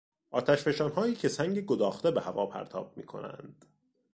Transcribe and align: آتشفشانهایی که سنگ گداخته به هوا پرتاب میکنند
آتشفشانهایی 0.31 1.15
که 1.15 1.27
سنگ 1.27 1.65
گداخته 1.65 2.11
به 2.11 2.21
هوا 2.21 2.45
پرتاب 2.45 2.97
میکنند 2.97 3.65